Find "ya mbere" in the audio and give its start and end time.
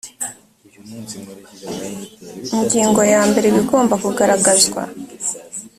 3.13-3.45